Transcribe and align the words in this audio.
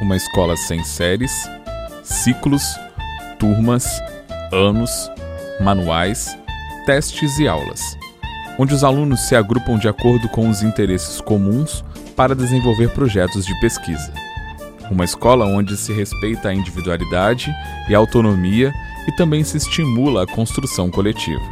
uma 0.00 0.16
escola 0.16 0.56
sem 0.56 0.82
séries, 0.84 1.48
ciclos, 2.02 2.62
turmas, 3.38 3.86
anos, 4.52 5.10
manuais, 5.60 6.36
testes 6.86 7.38
e 7.38 7.48
aulas, 7.48 7.96
onde 8.58 8.74
os 8.74 8.84
alunos 8.84 9.20
se 9.20 9.34
agrupam 9.34 9.78
de 9.78 9.88
acordo 9.88 10.28
com 10.28 10.48
os 10.48 10.62
interesses 10.62 11.20
comuns 11.20 11.84
para 12.16 12.34
desenvolver 12.34 12.90
projetos 12.90 13.44
de 13.44 13.58
pesquisa. 13.60 14.12
Uma 14.90 15.04
escola 15.04 15.44
onde 15.44 15.76
se 15.76 15.92
respeita 15.92 16.48
a 16.48 16.54
individualidade 16.54 17.54
e 17.88 17.94
a 17.94 17.98
autonomia 17.98 18.72
e 19.06 19.12
também 19.12 19.44
se 19.44 19.56
estimula 19.56 20.24
a 20.24 20.26
construção 20.26 20.90
coletiva. 20.90 21.42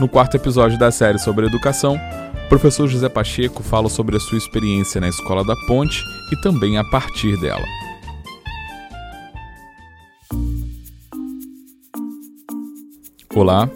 No 0.00 0.08
quarto 0.08 0.36
episódio 0.36 0.76
da 0.76 0.90
série 0.90 1.18
sobre 1.18 1.46
educação, 1.46 1.98
o 2.44 2.48
professor 2.48 2.86
José 2.86 3.08
Pacheco 3.08 3.62
fala 3.62 3.88
sobre 3.88 4.16
a 4.16 4.20
sua 4.20 4.38
experiência 4.38 5.00
na 5.00 5.08
Escola 5.08 5.44
da 5.44 5.56
Ponte 5.66 6.04
e 6.30 6.36
também 6.42 6.76
a 6.76 6.84
partir 6.84 7.40
dela. 7.40 7.64
Olá, 13.34 13.68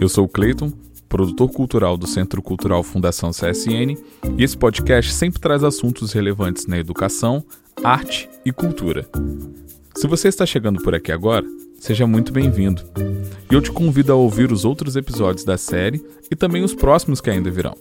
eu 0.00 0.08
sou 0.08 0.24
o 0.24 0.28
Cleiton, 0.28 0.72
produtor 1.08 1.50
cultural 1.50 1.96
do 1.96 2.06
Centro 2.06 2.42
Cultural 2.42 2.82
Fundação 2.82 3.30
CSN, 3.30 3.96
e 4.36 4.44
esse 4.44 4.56
podcast 4.56 5.12
sempre 5.12 5.40
traz 5.40 5.64
assuntos 5.64 6.12
relevantes 6.12 6.66
na 6.66 6.76
educação, 6.76 7.42
arte 7.82 8.28
e 8.44 8.52
cultura. 8.52 9.08
Se 9.94 10.06
você 10.06 10.28
está 10.28 10.44
chegando 10.44 10.82
por 10.82 10.94
aqui 10.94 11.10
agora, 11.10 11.46
seja 11.78 12.06
muito 12.06 12.32
bem-vindo. 12.32 12.82
E 13.50 13.54
eu 13.54 13.62
te 13.62 13.70
convido 13.70 14.12
a 14.12 14.16
ouvir 14.16 14.52
os 14.52 14.64
outros 14.64 14.96
episódios 14.96 15.44
da 15.44 15.56
série 15.56 16.04
e 16.30 16.36
também 16.36 16.62
os 16.62 16.74
próximos 16.74 17.20
que 17.20 17.30
ainda 17.30 17.50
virão. 17.50 17.74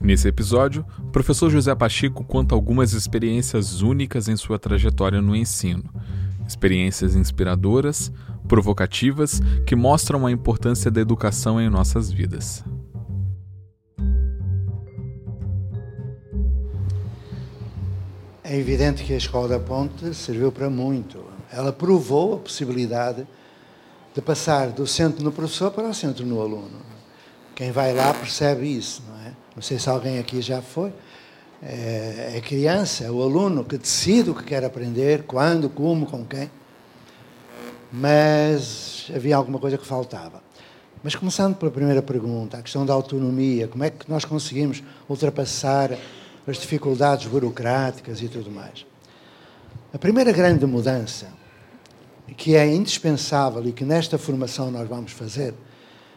Nesse 0.00 0.28
episódio, 0.28 0.86
professor 1.10 1.50
José 1.50 1.74
Pacheco 1.74 2.22
conta 2.22 2.54
algumas 2.54 2.92
experiências 2.92 3.82
únicas 3.82 4.28
em 4.28 4.36
sua 4.36 4.56
trajetória 4.56 5.20
no 5.20 5.34
ensino. 5.34 5.90
Experiências 6.46 7.14
inspiradoras, 7.14 8.12
provocativas, 8.46 9.40
que 9.66 9.74
mostram 9.74 10.26
a 10.26 10.30
importância 10.30 10.90
da 10.90 11.00
educação 11.00 11.60
em 11.60 11.68
nossas 11.68 12.10
vidas. 12.10 12.64
É 18.48 18.56
evidente 18.56 19.02
que 19.02 19.12
a 19.12 19.16
Escola 19.16 19.48
da 19.48 19.58
Ponte 19.58 20.14
serviu 20.14 20.52
para 20.52 20.70
muito. 20.70 21.24
Ela 21.52 21.72
provou 21.72 22.34
a 22.34 22.38
possibilidade 22.38 23.26
de 24.14 24.22
passar 24.22 24.68
do 24.68 24.86
centro 24.86 25.24
no 25.24 25.32
professor 25.32 25.72
para 25.72 25.88
o 25.88 25.92
centro 25.92 26.24
no 26.24 26.40
aluno. 26.40 26.80
Quem 27.56 27.72
vai 27.72 27.92
lá 27.92 28.14
percebe 28.14 28.66
isso, 28.66 29.02
não 29.08 29.26
é? 29.26 29.32
Não 29.56 29.62
sei 29.62 29.78
se 29.78 29.88
alguém 29.88 30.20
aqui 30.20 30.40
já 30.40 30.62
foi. 30.62 30.92
É, 31.62 32.34
é 32.36 32.40
criança, 32.40 33.04
é 33.04 33.10
o 33.10 33.22
aluno 33.22 33.64
que 33.64 33.78
decide 33.78 34.30
o 34.30 34.34
que 34.34 34.44
quer 34.44 34.64
aprender, 34.64 35.24
quando, 35.24 35.68
como, 35.68 36.06
com 36.06 36.24
quem. 36.24 36.50
Mas 37.92 39.10
havia 39.14 39.36
alguma 39.36 39.58
coisa 39.58 39.78
que 39.78 39.86
faltava. 39.86 40.42
Mas 41.02 41.14
começando 41.14 41.56
pela 41.56 41.70
primeira 41.70 42.02
pergunta, 42.02 42.58
a 42.58 42.62
questão 42.62 42.84
da 42.84 42.92
autonomia, 42.92 43.68
como 43.68 43.84
é 43.84 43.90
que 43.90 44.10
nós 44.10 44.24
conseguimos 44.24 44.82
ultrapassar 45.08 45.96
as 46.46 46.58
dificuldades 46.58 47.26
burocráticas 47.26 48.20
e 48.22 48.28
tudo 48.28 48.50
mais. 48.50 48.86
A 49.92 49.98
primeira 49.98 50.32
grande 50.32 50.66
mudança, 50.66 51.28
que 52.36 52.54
é 52.54 52.66
indispensável 52.66 53.64
e 53.66 53.72
que 53.72 53.84
nesta 53.84 54.18
formação 54.18 54.70
nós 54.70 54.88
vamos 54.88 55.12
fazer, 55.12 55.54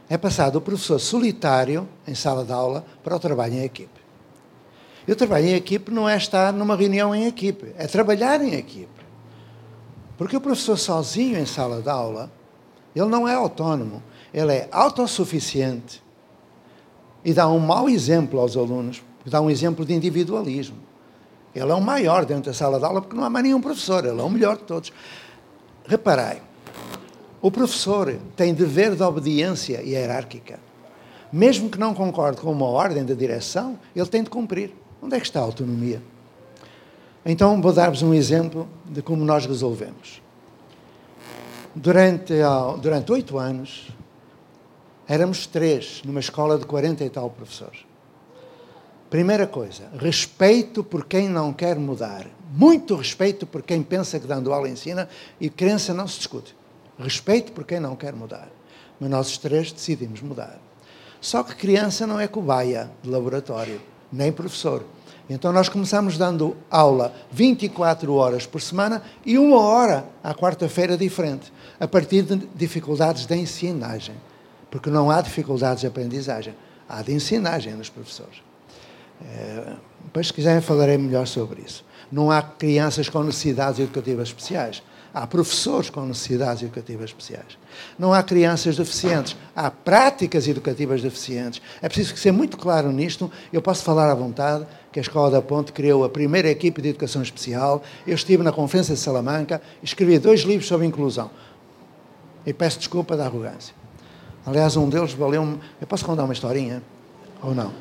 é 0.09 0.17
passar 0.17 0.49
do 0.49 0.59
professor 0.59 0.99
solitário 0.99 1.88
em 2.07 2.16
sala 2.16 2.44
de 2.44 2.51
aula 2.51 2.83
para 3.03 3.16
o 3.16 3.19
trabalho 3.19 3.53
em 3.53 3.63
equipe. 3.63 3.98
E 5.09 5.12
o 5.12 5.16
trabalho 5.16 5.47
em 5.47 5.56
equipe 5.56 5.90
não 5.90 6.08
é 6.08 6.16
estar 6.16 6.53
numa 6.53 6.75
reunião 6.75 7.16
em 7.16 7.25
equipe, 7.25 7.74
é 7.80 7.88
trabalhar 7.88 8.40
em 8.44 8.53
equipe. 8.53 9.03
Porque 10.16 10.38
o 10.38 10.40
professor 10.40 10.78
sozinho 10.78 11.40
em 11.40 11.47
sala 11.47 11.81
de 11.81 11.90
aula, 11.90 12.31
ele 12.96 13.08
não 13.08 13.28
é 13.28 13.34
autónomo, 13.34 14.03
ele 14.31 14.53
é 14.53 14.70
autossuficiente 14.72 16.03
e 17.25 17.34
dá 17.34 17.47
um 17.47 17.58
mau 17.58 17.90
exemplo 17.90 18.40
aos 18.40 18.56
alunos, 18.56 19.02
dá 19.25 19.42
um 19.42 19.50
exemplo 19.50 19.84
de 19.84 19.96
individualismo. 19.96 20.78
Ele 21.56 21.72
é 21.72 21.74
o 21.74 21.81
maior 21.81 22.24
dentro 22.24 22.52
da 22.52 22.53
sala 22.53 22.78
de 22.78 22.86
aula 22.86 23.02
porque 23.02 23.18
não 23.18 23.24
há 23.24 23.31
mais 23.31 23.44
nenhum 23.44 23.62
professor, 23.62 24.06
ele 24.06 24.22
é 24.22 24.24
o 24.24 24.30
melhor 24.30 24.58
de 24.58 24.64
todos. 24.66 24.94
Reparei, 25.88 26.40
o 27.41 27.50
professor 27.50 28.16
tem 28.36 28.53
dever 28.53 28.96
de 28.96 29.02
obediência 29.02 29.81
hierárquica. 29.81 30.59
Mesmo 31.34 31.68
que 31.68 31.80
não 31.80 31.96
concorde 31.96 32.40
com 32.40 32.52
uma 32.52 32.68
ordem 32.68 33.03
da 33.03 33.16
direção, 33.16 33.80
ele 33.96 34.06
tem 34.06 34.22
de 34.22 34.30
cumprir. 34.30 34.72
Onde 35.01 35.15
é 35.15 35.19
que 35.19 35.25
está 35.25 35.39
a 35.39 35.43
autonomia? 35.43 36.01
Então, 37.25 37.61
vou 37.61 37.73
dar-vos 37.73 38.01
um 38.01 38.13
exemplo 38.13 38.67
de 38.85 39.01
como 39.01 39.23
nós 39.23 39.45
resolvemos. 39.45 40.21
Durante, 41.75 42.33
durante 42.81 43.11
oito 43.11 43.37
anos, 43.37 43.89
éramos 45.07 45.45
três 45.45 46.01
numa 46.03 46.19
escola 46.19 46.57
de 46.57 46.65
40 46.65 47.03
e 47.03 47.09
tal 47.09 47.29
professores. 47.29 47.85
Primeira 49.09 49.47
coisa, 49.47 49.89
respeito 49.97 50.83
por 50.83 51.05
quem 51.05 51.27
não 51.27 51.51
quer 51.51 51.77
mudar. 51.77 52.27
Muito 52.51 52.95
respeito 52.95 53.45
por 53.45 53.63
quem 53.63 53.81
pensa 53.81 54.19
que 54.19 54.27
dando 54.27 54.53
aula 54.53 54.69
ensina 54.69 55.09
e 55.39 55.49
crença 55.49 55.93
não 55.93 56.07
se 56.07 56.17
discute. 56.17 56.55
Respeito 56.97 57.51
por 57.51 57.63
quem 57.63 57.79
não 57.79 57.95
quer 57.95 58.13
mudar. 58.13 58.49
Mas 58.99 59.09
nós 59.09 59.29
os 59.29 59.37
três 59.37 59.71
decidimos 59.71 60.21
mudar. 60.21 60.59
Só 61.21 61.43
que 61.43 61.55
criança 61.55 62.05
não 62.05 62.19
é 62.19 62.27
cobaia 62.27 62.89
de 63.01 63.09
laboratório, 63.09 63.81
nem 64.12 64.31
professor. 64.31 64.84
Então 65.30 65.53
nós 65.53 65.70
começamos 65.70 66.18
dando 66.18 66.58
aula 66.72 67.14
24 67.31 68.14
horas 68.14 68.47
por 68.47 68.59
semana 68.59 69.03
e 69.24 69.38
uma 69.38 69.59
hora 69.59 70.06
à 70.24 70.34
quarta-feira 70.34 70.97
diferente, 70.97 71.53
a 71.80 71.88
partir 71.88 72.24
de 72.24 72.38
dificuldades 72.56 73.28
de 73.28 73.36
ensinagem. 73.36 74.16
Porque 74.72 74.90
não 74.90 75.12
há 75.12 75.22
dificuldades 75.22 75.81
de 75.81 75.88
aprendizagem, 75.88 76.56
há 76.88 77.02
de 77.02 77.14
ensinagem 77.14 77.74
nos 77.74 77.90
professores. 77.90 78.42
É, 79.22 79.74
depois, 80.06 80.28
se 80.28 80.34
quiserem, 80.34 80.62
falarei 80.62 80.97
melhor 80.97 81.28
sobre 81.28 81.62
isso. 81.62 81.86
Não 82.12 82.31
há 82.31 82.41
crianças 82.41 83.09
com 83.09 83.22
necessidades 83.24 83.80
educativas 83.80 84.30
especiais. 84.30 84.81
Há 85.14 85.25
professores 85.25 85.90
com 85.90 86.06
necessidades 86.06 86.62
educativas 86.62 87.06
especiais. 87.06 87.58
Não 87.97 88.14
há 88.14 88.22
crianças 88.22 88.78
deficientes. 88.78 89.36
Há 89.56 89.72
práticas 89.72 90.47
educativas 90.47 91.02
deficientes. 91.02 91.62
É 91.81 91.90
preciso 91.90 92.16
ser 92.16 92.31
muito 92.31 92.58
claro 92.58 92.92
nisto. 92.92 93.31
Eu 93.52 93.62
posso 93.62 93.84
falar 93.84 94.12
à 94.12 94.14
vontade 94.14 94.68
que 94.92 95.00
a 95.00 95.02
Escola 95.02 95.31
da 95.31 95.42
Ponte 95.42 95.72
criou 95.72 96.03
a 96.03 96.09
primeira 96.09 96.47
equipe 96.50 96.81
de 96.81 96.90
educação 96.90 97.24
especial. 97.24 97.81
Eu 98.06 98.14
estive 98.14 98.44
na 98.44 98.52
Conferência 98.52 98.94
de 98.94 99.02
Salamanca 99.02 99.62
escrevi 99.81 100.20
dois 100.20 100.42
livros 100.42 100.68
sobre 100.68 100.86
inclusão. 100.86 101.31
E 102.46 102.53
peço 102.53 102.78
desculpa 102.78 103.18
da 103.18 103.26
arrogância. 103.26 103.74
Aliás, 104.46 104.78
um 104.78 104.88
deles 104.88 105.14
valeu-me. 105.14 105.59
Eu 105.81 105.88
posso 105.88 106.06
contar 106.06 106.24
uma 106.24 106.34
historinha? 106.34 106.84
Ou 107.41 107.56
não? 107.56 107.74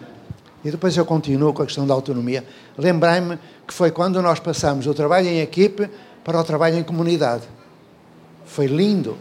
E 0.65 0.71
depois 0.71 0.97
eu 0.97 1.05
continuo 1.05 1.53
com 1.53 1.63
a 1.63 1.67
questão 1.67 1.87
da 1.87 1.95
autonomia. 1.95 2.45
Lembrei-me 2.77 3.39
que 3.67 3.73
foi 3.73 3.91
quando 3.91 4.21
nós 4.21 4.41
passamos 4.41 4.87
o 4.87 4.95
trabalho 4.95 5.29
em 5.29 5.41
equipe 5.41 5.89
para 6.29 6.39
o 6.39 6.45
trabalho 6.45 6.77
em 6.77 6.83
comunidade. 6.83 7.45
Foi 8.45 8.67
lindo. 8.67 9.17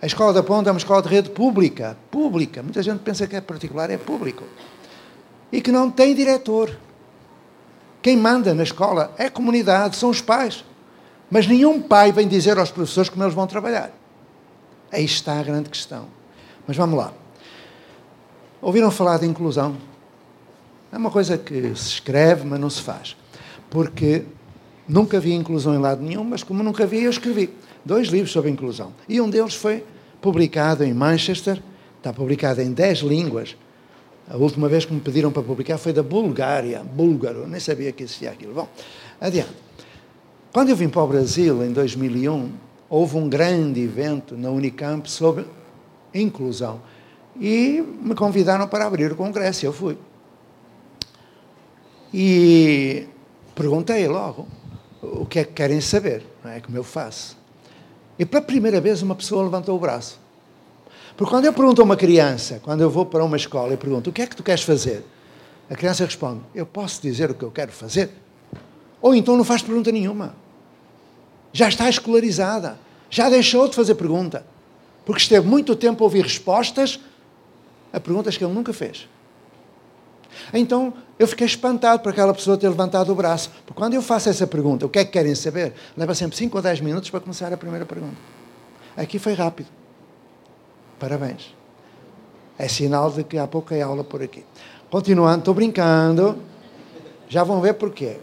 A 0.00 0.06
Escola 0.06 0.32
da 0.32 0.40
Ponta 0.40 0.70
é 0.70 0.72
uma 0.72 0.78
escola 0.78 1.02
de 1.02 1.08
rede 1.08 1.28
pública. 1.30 1.98
Pública. 2.08 2.62
Muita 2.62 2.80
gente 2.84 3.00
pensa 3.00 3.26
que 3.26 3.34
é 3.34 3.40
particular, 3.40 3.90
é 3.90 3.98
público. 3.98 4.44
E 5.50 5.60
que 5.60 5.72
não 5.72 5.90
tem 5.90 6.14
diretor. 6.14 6.78
Quem 8.00 8.16
manda 8.16 8.54
na 8.54 8.62
escola 8.62 9.12
é 9.18 9.24
a 9.24 9.30
comunidade, 9.30 9.96
são 9.96 10.08
os 10.08 10.20
pais. 10.20 10.64
Mas 11.28 11.48
nenhum 11.48 11.82
pai 11.82 12.12
vem 12.12 12.28
dizer 12.28 12.56
aos 12.56 12.70
professores 12.70 13.10
como 13.10 13.24
eles 13.24 13.34
vão 13.34 13.48
trabalhar. 13.48 13.90
Aí 14.92 15.04
está 15.04 15.40
a 15.40 15.42
grande 15.42 15.68
questão. 15.68 16.06
Mas 16.64 16.76
vamos 16.76 16.96
lá. 16.96 17.12
Ouviram 18.62 18.92
falar 18.92 19.18
de 19.18 19.26
inclusão? 19.26 19.76
É 20.92 20.96
uma 20.96 21.10
coisa 21.10 21.36
que 21.36 21.60
se 21.74 21.88
escreve, 21.88 22.46
mas 22.46 22.60
não 22.60 22.70
se 22.70 22.82
faz. 22.82 23.16
Porque 23.68 24.24
Nunca 24.88 25.18
vi 25.18 25.32
inclusão 25.32 25.74
em 25.74 25.78
lado 25.78 26.02
nenhum, 26.02 26.22
mas 26.22 26.42
como 26.42 26.62
nunca 26.62 26.86
vi, 26.86 27.02
eu 27.02 27.10
escrevi 27.10 27.50
dois 27.84 28.08
livros 28.08 28.30
sobre 28.32 28.50
inclusão. 28.50 28.92
E 29.08 29.20
um 29.20 29.28
deles 29.28 29.54
foi 29.54 29.84
publicado 30.20 30.84
em 30.84 30.94
Manchester, 30.94 31.60
está 31.98 32.12
publicado 32.12 32.60
em 32.60 32.72
dez 32.72 32.98
línguas. 32.98 33.56
A 34.28 34.36
última 34.36 34.68
vez 34.68 34.84
que 34.84 34.92
me 34.92 35.00
pediram 35.00 35.30
para 35.32 35.42
publicar 35.42 35.78
foi 35.78 35.92
da 35.92 36.02
Bulgária, 36.02 36.82
búlgaro, 36.82 37.46
nem 37.46 37.60
sabia 37.60 37.92
que 37.92 38.02
existia 38.02 38.30
aquilo. 38.30 38.54
Bom, 38.54 38.68
adiante. 39.20 39.50
Quando 40.52 40.70
eu 40.70 40.76
vim 40.76 40.88
para 40.88 41.02
o 41.02 41.06
Brasil, 41.06 41.64
em 41.64 41.72
2001, 41.72 42.50
houve 42.88 43.16
um 43.16 43.28
grande 43.28 43.80
evento 43.80 44.36
na 44.36 44.50
Unicamp 44.50 45.08
sobre 45.10 45.44
inclusão. 46.14 46.80
E 47.38 47.84
me 48.02 48.14
convidaram 48.14 48.66
para 48.66 48.86
abrir 48.86 49.12
o 49.12 49.16
congresso, 49.16 49.66
eu 49.66 49.72
fui. 49.72 49.98
E 52.12 53.06
perguntei 53.54 54.08
logo, 54.08 54.46
o 55.02 55.26
que 55.26 55.40
é 55.40 55.44
que 55.44 55.52
querem 55.52 55.80
saber, 55.80 56.24
não 56.42 56.50
é 56.50 56.60
como 56.60 56.76
eu 56.76 56.84
faço. 56.84 57.36
E 58.18 58.24
pela 58.24 58.42
primeira 58.42 58.80
vez 58.80 59.02
uma 59.02 59.14
pessoa 59.14 59.42
levantou 59.42 59.76
o 59.76 59.78
braço. 59.78 60.18
Porque 61.16 61.30
quando 61.30 61.46
eu 61.46 61.52
pergunto 61.52 61.80
a 61.80 61.84
uma 61.84 61.96
criança, 61.96 62.60
quando 62.62 62.82
eu 62.82 62.90
vou 62.90 63.06
para 63.06 63.24
uma 63.24 63.36
escola 63.36 63.74
e 63.74 63.76
pergunto 63.76 64.10
o 64.10 64.12
que 64.12 64.22
é 64.22 64.26
que 64.26 64.36
tu 64.36 64.42
queres 64.42 64.62
fazer, 64.62 65.04
a 65.68 65.74
criança 65.74 66.04
responde: 66.04 66.40
Eu 66.54 66.66
posso 66.66 67.00
dizer 67.00 67.30
o 67.30 67.34
que 67.34 67.42
eu 67.42 67.50
quero 67.50 67.72
fazer? 67.72 68.10
Ou 69.00 69.14
então 69.14 69.36
não 69.36 69.44
faz 69.44 69.62
pergunta 69.62 69.90
nenhuma. 69.90 70.34
Já 71.52 71.68
está 71.68 71.88
escolarizada. 71.88 72.78
Já 73.08 73.30
deixou 73.30 73.68
de 73.68 73.74
fazer 73.74 73.94
pergunta. 73.94 74.44
Porque 75.04 75.22
esteve 75.22 75.46
muito 75.46 75.76
tempo 75.76 76.02
a 76.02 76.06
ouvir 76.06 76.22
respostas 76.22 77.00
a 77.92 78.00
perguntas 78.00 78.36
que 78.36 78.44
ele 78.44 78.52
nunca 78.52 78.72
fez. 78.72 79.08
Então 80.52 80.92
eu 81.18 81.26
fiquei 81.26 81.46
espantado 81.46 82.02
por 82.02 82.10
aquela 82.10 82.32
pessoa 82.34 82.56
ter 82.56 82.68
levantado 82.68 83.10
o 83.10 83.14
braço. 83.14 83.50
Porque 83.64 83.78
quando 83.78 83.94
eu 83.94 84.02
faço 84.02 84.28
essa 84.28 84.46
pergunta, 84.46 84.86
o 84.86 84.88
que 84.88 84.98
é 84.98 85.04
que 85.04 85.12
querem 85.12 85.34
saber? 85.34 85.72
Leva 85.96 86.14
sempre 86.14 86.36
5 86.36 86.56
ou 86.56 86.62
10 86.62 86.80
minutos 86.80 87.10
para 87.10 87.20
começar 87.20 87.52
a 87.52 87.56
primeira 87.56 87.86
pergunta. 87.86 88.16
Aqui 88.96 89.18
foi 89.18 89.34
rápido. 89.34 89.68
Parabéns. 90.98 91.54
É 92.58 92.68
sinal 92.68 93.10
de 93.10 93.22
que 93.22 93.36
há 93.36 93.46
pouca 93.46 93.82
aula 93.84 94.02
por 94.02 94.22
aqui. 94.22 94.44
Continuando, 94.90 95.40
estou 95.40 95.54
brincando. 95.54 96.38
Já 97.28 97.44
vão 97.44 97.60
ver 97.60 97.74
porquê. 97.74 98.16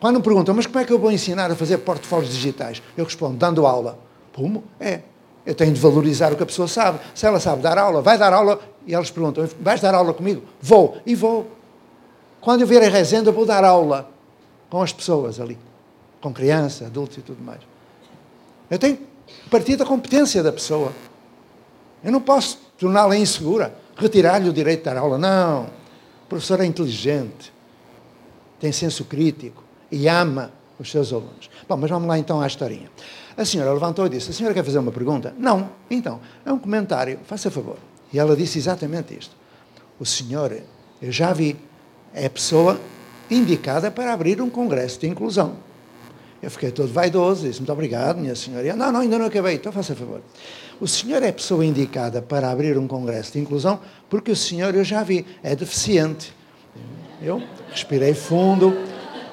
Quando 0.00 0.16
me 0.16 0.22
perguntam, 0.22 0.54
mas 0.54 0.66
como 0.66 0.78
é 0.78 0.84
que 0.84 0.92
eu 0.92 0.98
vou 0.98 1.10
ensinar 1.10 1.50
a 1.50 1.54
fazer 1.54 1.78
portfólios 1.78 2.32
digitais? 2.32 2.82
Eu 2.96 3.04
respondo, 3.04 3.36
dando 3.36 3.66
aula. 3.66 3.98
Como? 4.34 4.64
É. 4.78 5.00
Eu 5.44 5.54
tenho 5.54 5.72
de 5.72 5.80
valorizar 5.80 6.32
o 6.32 6.36
que 6.36 6.42
a 6.42 6.46
pessoa 6.46 6.66
sabe. 6.66 6.98
Se 7.14 7.24
ela 7.24 7.38
sabe 7.38 7.62
dar 7.62 7.78
aula, 7.78 8.02
vai 8.02 8.18
dar 8.18 8.32
aula. 8.32 8.60
E 8.86 8.94
eles 8.94 9.10
perguntam, 9.10 9.48
vais 9.60 9.80
dar 9.80 9.94
aula 9.94 10.12
comigo? 10.12 10.42
Vou. 10.60 10.98
E 11.06 11.14
vou. 11.14 11.55
Quando 12.40 12.60
eu 12.60 12.66
vier 12.66 12.82
a 12.82 12.88
Rezende, 12.88 13.26
eu 13.26 13.32
vou 13.32 13.46
dar 13.46 13.64
aula 13.64 14.10
com 14.70 14.82
as 14.82 14.92
pessoas 14.92 15.40
ali. 15.40 15.58
Com 16.20 16.32
criança, 16.32 16.86
adultos 16.86 17.18
e 17.18 17.22
tudo 17.22 17.42
mais. 17.42 17.60
Eu 18.70 18.78
tenho 18.78 18.96
que 18.96 19.48
partir 19.50 19.76
da 19.76 19.84
competência 19.84 20.42
da 20.42 20.52
pessoa. 20.52 20.92
Eu 22.02 22.12
não 22.12 22.20
posso 22.20 22.58
torná-la 22.78 23.16
insegura, 23.16 23.76
retirar-lhe 23.96 24.48
o 24.48 24.52
direito 24.52 24.80
de 24.80 24.84
dar 24.84 24.96
aula. 24.96 25.18
Não. 25.18 25.64
O 26.24 26.28
professor 26.28 26.60
é 26.60 26.66
inteligente, 26.66 27.52
tem 28.58 28.72
senso 28.72 29.04
crítico 29.04 29.62
e 29.90 30.08
ama 30.08 30.50
os 30.78 30.90
seus 30.90 31.12
alunos. 31.12 31.48
Bom, 31.68 31.76
mas 31.76 31.90
vamos 31.90 32.08
lá 32.08 32.18
então 32.18 32.40
à 32.40 32.46
historinha. 32.46 32.90
A 33.36 33.44
senhora 33.44 33.72
levantou 33.72 34.06
e 34.06 34.08
disse: 34.08 34.30
A 34.30 34.32
senhora 34.32 34.54
quer 34.54 34.64
fazer 34.64 34.78
uma 34.78 34.92
pergunta? 34.92 35.34
Não. 35.38 35.70
Então, 35.90 36.20
é 36.44 36.52
um 36.52 36.58
comentário, 36.58 37.20
faça 37.24 37.50
favor. 37.50 37.76
E 38.12 38.18
ela 38.18 38.36
disse 38.36 38.58
exatamente 38.58 39.16
isto. 39.16 39.36
O 39.98 40.06
senhor, 40.06 40.56
eu 41.00 41.12
já 41.12 41.32
vi, 41.32 41.56
é 42.16 42.26
a 42.26 42.30
pessoa 42.30 42.80
indicada 43.30 43.90
para 43.90 44.12
abrir 44.12 44.40
um 44.40 44.48
congresso 44.48 44.98
de 44.98 45.06
inclusão. 45.06 45.56
Eu 46.42 46.50
fiquei 46.50 46.70
todo 46.70 46.90
vaidoso, 46.92 47.46
disse: 47.46 47.60
Muito 47.60 47.72
obrigado, 47.72 48.18
minha 48.18 48.34
senhora. 48.34 48.74
Não, 48.74 48.90
não, 48.90 49.00
ainda 49.00 49.18
não 49.18 49.26
acabei, 49.26 49.54
então 49.54 49.70
faça 49.70 49.94
favor. 49.94 50.22
O 50.80 50.88
senhor 50.88 51.22
é 51.22 51.28
a 51.28 51.32
pessoa 51.32 51.64
indicada 51.64 52.22
para 52.22 52.50
abrir 52.50 52.78
um 52.78 52.86
congresso 52.88 53.32
de 53.32 53.38
inclusão 53.38 53.80
porque 54.08 54.30
o 54.30 54.36
senhor, 54.36 54.74
eu 54.74 54.84
já 54.84 55.02
vi, 55.02 55.26
é 55.42 55.54
deficiente. 55.54 56.34
Eu 57.20 57.42
respirei 57.70 58.14
fundo, 58.14 58.76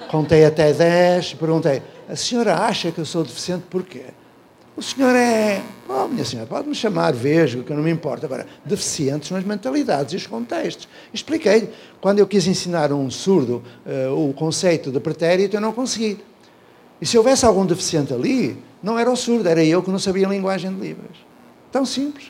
contei 0.09 0.45
até 0.45 0.73
10 0.73 1.31
e 1.31 1.35
perguntei: 1.35 1.81
a 2.09 2.15
senhora 2.15 2.55
acha 2.55 2.91
que 2.91 2.99
eu 2.99 3.05
sou 3.05 3.23
deficiente 3.23 3.63
porquê? 3.69 4.05
O 4.75 4.81
senhor 4.81 5.15
é. 5.15 5.61
Oh, 5.87 6.07
minha 6.07 6.25
senhora, 6.25 6.47
pode-me 6.47 6.73
chamar 6.73 7.13
vesgo, 7.13 7.63
que 7.63 7.71
eu 7.71 7.75
não 7.75 7.83
me 7.83 7.91
importa. 7.91 8.25
Agora, 8.25 8.47
deficientes 8.65 9.29
nas 9.29 9.43
mentalidades 9.43 10.13
e 10.13 10.17
os 10.17 10.25
contextos. 10.25 10.87
Expliquei-lhe. 11.13 11.69
Quando 12.01 12.19
eu 12.19 12.27
quis 12.27 12.47
ensinar 12.47 12.91
a 12.91 12.95
um 12.95 13.09
surdo 13.11 13.63
uh, 13.85 14.29
o 14.29 14.33
conceito 14.33 14.91
de 14.91 14.99
pretérito, 14.99 15.55
eu 15.55 15.61
não 15.61 15.71
consegui. 15.71 16.19
E 16.99 17.05
se 17.05 17.17
houvesse 17.17 17.45
algum 17.45 17.65
deficiente 17.65 18.13
ali, 18.13 18.57
não 18.81 18.97
era 18.97 19.11
o 19.11 19.15
surdo, 19.15 19.47
era 19.47 19.63
eu 19.63 19.83
que 19.83 19.91
não 19.91 19.99
sabia 19.99 20.25
a 20.25 20.29
linguagem 20.29 20.73
de 20.73 20.79
Libras. 20.79 21.17
Tão 21.71 21.85
simples. 21.85 22.29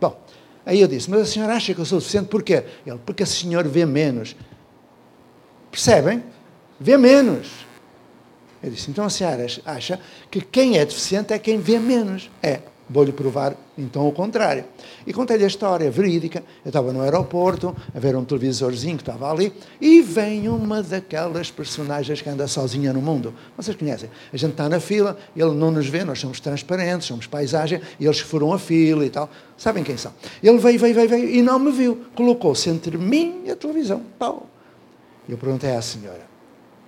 Bom, 0.00 0.20
aí 0.64 0.80
eu 0.80 0.88
disse, 0.88 1.10
mas 1.10 1.20
a 1.20 1.26
senhora 1.26 1.54
acha 1.54 1.74
que 1.74 1.80
eu 1.80 1.84
sou 1.84 1.98
deficiente 1.98 2.28
porquê? 2.28 2.64
Ele, 2.84 2.98
porque 3.04 3.22
a 3.22 3.26
senhora 3.26 3.68
vê 3.68 3.86
menos. 3.86 4.34
Percebem? 5.70 6.24
Vê 6.80 6.96
menos. 6.96 7.65
Eu 8.66 8.72
disse, 8.72 8.90
então 8.90 9.04
a 9.04 9.10
senhora 9.10 9.46
acha 9.64 10.00
que 10.28 10.40
quem 10.40 10.76
é 10.76 10.84
deficiente 10.84 11.32
é 11.32 11.38
quem 11.38 11.60
vê 11.60 11.78
menos. 11.78 12.28
É, 12.42 12.58
vou-lhe 12.90 13.12
provar 13.12 13.56
então 13.78 14.08
o 14.08 14.10
contrário. 14.10 14.64
E 15.06 15.12
contei-lhe 15.12 15.44
a 15.44 15.46
história 15.46 15.88
verídica. 15.88 16.42
Eu 16.64 16.70
estava 16.70 16.92
no 16.92 17.00
aeroporto, 17.00 17.76
a 17.94 18.00
ver 18.00 18.16
um 18.16 18.24
televisorzinho 18.24 18.96
que 18.96 19.02
estava 19.02 19.30
ali, 19.30 19.52
e 19.80 20.02
vem 20.02 20.48
uma 20.48 20.82
daquelas 20.82 21.48
personagens 21.48 22.20
que 22.20 22.28
anda 22.28 22.48
sozinha 22.48 22.92
no 22.92 23.00
mundo. 23.00 23.32
Vocês 23.56 23.76
conhecem? 23.76 24.10
A 24.32 24.36
gente 24.36 24.50
está 24.50 24.68
na 24.68 24.80
fila, 24.80 25.16
ele 25.36 25.54
não 25.54 25.70
nos 25.70 25.86
vê, 25.86 26.02
nós 26.02 26.18
somos 26.18 26.40
transparentes, 26.40 27.06
somos 27.06 27.28
paisagem, 27.28 27.80
e 28.00 28.04
eles 28.04 28.18
foram 28.18 28.52
a 28.52 28.58
fila 28.58 29.06
e 29.06 29.10
tal. 29.10 29.30
Sabem 29.56 29.84
quem 29.84 29.96
são? 29.96 30.12
Ele 30.42 30.58
veio, 30.58 30.78
veio, 30.80 30.94
veio, 30.94 31.08
veio, 31.08 31.28
e 31.28 31.40
não 31.40 31.60
me 31.60 31.70
viu. 31.70 32.04
Colocou-se 32.16 32.68
entre 32.68 32.98
mim 32.98 33.42
e 33.44 33.50
a 33.52 33.54
televisão. 33.54 34.02
Pau. 34.18 34.44
Eu 35.28 35.38
perguntei 35.38 35.70
à 35.70 35.82
senhora, 35.82 36.26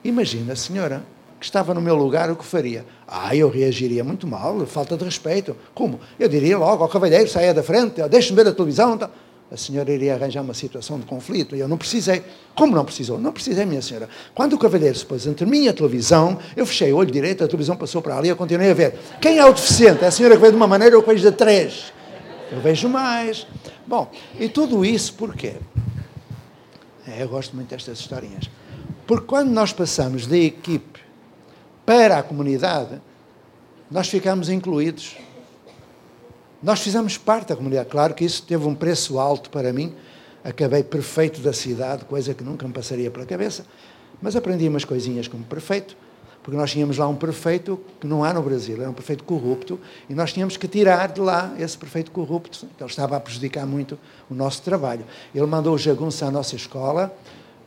imagina, 0.02 0.56
senhora, 0.56 1.04
que 1.38 1.44
estava 1.44 1.72
no 1.72 1.80
meu 1.80 1.94
lugar, 1.94 2.30
o 2.30 2.36
que 2.36 2.44
faria? 2.44 2.84
Ah, 3.06 3.34
eu 3.34 3.48
reagiria 3.48 4.02
muito 4.02 4.26
mal, 4.26 4.66
falta 4.66 4.96
de 4.96 5.04
respeito. 5.04 5.56
Como? 5.74 6.00
Eu 6.18 6.28
diria 6.28 6.58
logo 6.58 6.82
ao 6.82 6.88
cavalheiro, 6.88 7.28
saia 7.28 7.54
da 7.54 7.62
frente, 7.62 8.02
deixe-me 8.08 8.42
ver 8.42 8.48
a 8.48 8.52
televisão. 8.52 8.94
Então. 8.94 9.10
A 9.50 9.56
senhora 9.56 9.90
iria 9.90 10.14
arranjar 10.14 10.42
uma 10.42 10.52
situação 10.52 11.00
de 11.00 11.06
conflito 11.06 11.56
e 11.56 11.60
eu 11.60 11.66
não 11.66 11.78
precisei. 11.78 12.22
Como 12.54 12.74
não 12.74 12.84
precisou? 12.84 13.18
Não 13.18 13.32
precisei, 13.32 13.64
minha 13.64 13.80
senhora. 13.80 14.06
Quando 14.34 14.52
o 14.52 14.58
cavalheiro 14.58 14.96
se 14.96 15.06
pôs 15.06 15.26
entre 15.26 15.46
mim 15.46 15.64
e 15.64 15.68
a 15.70 15.72
televisão, 15.72 16.38
eu 16.54 16.66
fechei 16.66 16.92
o 16.92 16.96
olho 16.96 17.10
direito, 17.10 17.42
a 17.42 17.46
televisão 17.46 17.74
passou 17.74 18.02
para 18.02 18.18
ali, 18.18 18.28
eu 18.28 18.36
continuei 18.36 18.70
a 18.70 18.74
ver. 18.74 18.98
Quem 19.22 19.38
é 19.38 19.46
o 19.46 19.52
deficiente? 19.54 20.04
É 20.04 20.08
a 20.08 20.10
senhora 20.10 20.34
que 20.34 20.40
veio 20.40 20.52
de 20.52 20.56
uma 20.56 20.66
maneira, 20.66 20.94
eu 20.94 21.02
vejo 21.02 21.22
de 21.22 21.34
três. 21.34 21.92
Eu 22.52 22.60
vejo 22.60 22.90
mais. 22.90 23.46
Bom, 23.86 24.10
e 24.38 24.50
tudo 24.50 24.84
isso 24.84 25.14
porquê? 25.14 25.54
É, 27.06 27.22
eu 27.22 27.28
gosto 27.28 27.56
muito 27.56 27.70
destas 27.70 28.00
historinhas. 28.00 28.50
Porque 29.06 29.24
quando 29.24 29.48
nós 29.48 29.72
passamos 29.72 30.26
da 30.26 30.36
equipe 30.36 31.00
para 31.88 32.18
a 32.18 32.22
comunidade, 32.22 33.00
nós 33.90 34.10
ficamos 34.10 34.50
incluídos. 34.50 35.16
Nós 36.62 36.80
fizemos 36.80 37.16
parte 37.16 37.48
da 37.48 37.56
comunidade. 37.56 37.88
Claro 37.88 38.12
que 38.12 38.26
isso 38.26 38.42
teve 38.42 38.66
um 38.66 38.74
preço 38.74 39.18
alto 39.18 39.48
para 39.48 39.72
mim. 39.72 39.94
Acabei 40.44 40.82
prefeito 40.82 41.40
da 41.40 41.54
cidade, 41.54 42.04
coisa 42.04 42.34
que 42.34 42.44
nunca 42.44 42.66
me 42.66 42.74
passaria 42.74 43.10
pela 43.10 43.24
cabeça. 43.24 43.64
Mas 44.20 44.36
aprendi 44.36 44.68
umas 44.68 44.84
coisinhas 44.84 45.28
como 45.28 45.44
prefeito, 45.44 45.96
porque 46.42 46.58
nós 46.58 46.70
tínhamos 46.70 46.98
lá 46.98 47.08
um 47.08 47.16
prefeito 47.16 47.80
que 47.98 48.06
não 48.06 48.22
há 48.22 48.34
no 48.34 48.42
Brasil, 48.42 48.76
era 48.78 48.90
um 48.90 48.92
prefeito 48.92 49.24
corrupto, 49.24 49.80
e 50.10 50.14
nós 50.14 50.30
tínhamos 50.30 50.58
que 50.58 50.68
tirar 50.68 51.08
de 51.08 51.22
lá 51.22 51.54
esse 51.58 51.78
prefeito 51.78 52.10
corrupto, 52.10 52.66
que 52.76 52.82
ele 52.82 52.90
estava 52.90 53.16
a 53.16 53.20
prejudicar 53.20 53.66
muito 53.66 53.98
o 54.28 54.34
nosso 54.34 54.60
trabalho. 54.60 55.06
Ele 55.34 55.46
mandou 55.46 55.74
o 55.74 55.78
jagunço 55.78 56.22
à 56.22 56.30
nossa 56.30 56.54
escola, 56.54 57.16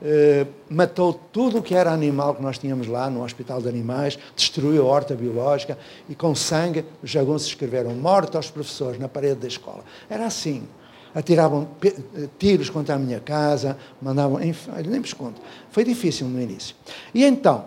Uh, 0.01 0.47
matou 0.67 1.13
tudo 1.31 1.59
o 1.59 1.61
que 1.61 1.75
era 1.75 1.91
animal 1.91 2.33
que 2.33 2.41
nós 2.41 2.57
tínhamos 2.57 2.87
lá 2.87 3.07
no 3.07 3.23
Hospital 3.23 3.61
de 3.61 3.69
Animais, 3.69 4.17
destruiu 4.35 4.81
a 4.81 4.85
horta 4.85 5.13
biológica 5.13 5.77
e 6.09 6.15
com 6.15 6.33
sangue 6.33 6.83
os 7.03 7.09
jagunços 7.09 7.47
escreveram 7.47 7.91
morte 7.93 8.35
aos 8.35 8.49
professores 8.49 8.99
na 8.99 9.07
parede 9.07 9.41
da 9.41 9.47
escola. 9.47 9.83
Era 10.09 10.25
assim. 10.25 10.63
Atiravam 11.13 11.67
eh, 11.83 11.93
tiros 12.39 12.69
contra 12.69 12.95
a 12.95 12.97
minha 12.97 13.19
casa, 13.19 13.77
mandavam. 14.01 14.41
Enfim, 14.41 14.71
nem 14.87 15.01
me 15.01 15.13
conto. 15.13 15.41
Foi 15.69 15.83
difícil 15.83 16.25
no 16.27 16.41
início. 16.41 16.73
E 17.13 17.25
então, 17.25 17.65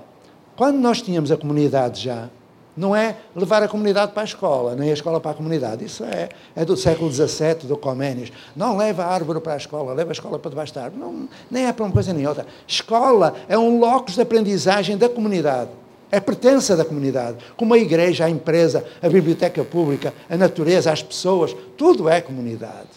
quando 0.57 0.79
nós 0.79 1.03
tínhamos 1.03 1.31
a 1.31 1.37
comunidade 1.37 2.03
já 2.03 2.31
não 2.77 2.95
é 2.95 3.17
levar 3.37 3.63
a 3.63 3.69
comunidade 3.69 4.13
para 4.13 4.23
a 4.23 4.25
escola, 4.25 4.75
nem 4.75 4.91
a 4.91 4.93
escola 4.93 5.21
para 5.21 5.31
a 5.31 5.35
comunidade. 5.35 5.85
Isso 5.85 6.03
é, 6.05 6.29
é 6.57 6.65
do 6.65 6.77
século 6.77 7.11
XVII, 7.11 7.67
do 7.69 7.77
Comênios. 7.77 8.33
Não 8.57 8.77
leva 8.77 9.05
a 9.05 9.07
árvore 9.07 9.41
para 9.41 9.55
a 9.55 9.57
escola, 9.57 9.93
leva 9.93 10.11
a 10.11 10.13
escola 10.13 10.39
para 10.39 10.51
debaixo 10.51 10.75
da 10.75 10.85
árvore. 10.85 11.03
Não, 11.03 11.29
nem 11.51 11.67
é 11.67 11.73
para 11.73 11.85
uma 11.85 11.93
coisa 11.93 12.13
nem 12.13 12.27
outra. 12.27 12.47
Escola 12.67 13.35
é 13.49 13.57
um 13.57 13.79
locus 13.79 14.15
de 14.15 14.23
aprendizagem 14.23 14.97
da 14.97 15.09
comunidade. 15.09 15.71
É 16.11 16.19
pertença 16.21 16.77
da 16.77 16.85
comunidade. 16.85 17.39
Como 17.57 17.75
a 17.75 17.79
igreja, 17.79 18.25
a 18.25 18.31
empresa, 18.31 18.85
a 19.01 19.09
biblioteca 19.09 19.65
pública, 19.65 20.13
a 20.29 20.37
natureza, 20.37 20.91
as 20.91 21.03
pessoas, 21.03 21.55
tudo 21.77 22.09
é 22.09 22.21
comunidade. 22.21 22.89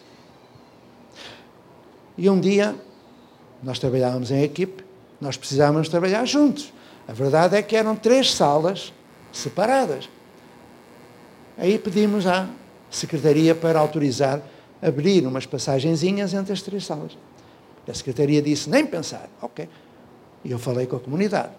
E 2.18 2.28
um 2.30 2.40
dia, 2.40 2.76
nós 3.62 3.78
trabalhávamos 3.78 4.32
em 4.32 4.42
equipe, 4.42 4.84
nós 5.22 5.38
precisávamos 5.38 5.88
trabalhar 5.88 6.26
juntos. 6.26 6.74
A 7.08 7.14
verdade 7.14 7.56
é 7.56 7.62
que 7.62 7.76
eram 7.76 7.96
três 7.96 8.34
salas 8.34 8.92
separadas. 9.38 10.10
Aí 11.58 11.78
pedimos 11.80 12.28
à 12.28 12.48
Secretaria 12.90 13.54
para 13.56 13.80
autorizar 13.80 14.42
abrir 14.82 15.26
umas 15.26 15.46
passagenzinhas 15.46 16.34
entre 16.34 16.54
as 16.54 16.62
três 16.62 16.86
salas. 16.86 17.18
A 17.88 17.94
Secretaria 17.94 18.42
disse, 18.42 18.70
nem 18.70 18.86
pensar. 18.86 19.30
Ok. 19.42 19.68
E 20.44 20.52
eu 20.52 20.60
falei 20.60 20.86
com 20.86 20.98
a 20.98 21.00
comunidade. 21.00 21.54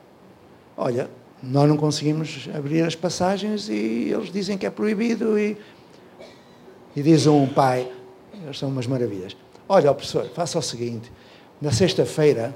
Olha, 0.76 1.10
nós 1.42 1.68
não 1.68 1.76
conseguimos 1.76 2.48
abrir 2.54 2.82
as 2.82 2.94
passagens 2.94 3.68
e 3.68 4.10
eles 4.12 4.30
dizem 4.30 4.58
que 4.58 4.66
é 4.66 4.70
proibido 4.70 5.38
e, 5.38 5.56
e 6.94 7.02
diz 7.02 7.26
um 7.26 7.46
pai, 7.46 7.90
eles 8.44 8.58
são 8.58 8.68
umas 8.68 8.86
maravilhas. 8.86 9.36
Olha, 9.68 9.92
professor, 9.92 10.28
faça 10.34 10.58
o 10.58 10.62
seguinte, 10.62 11.10
na 11.60 11.72
sexta-feira 11.72 12.54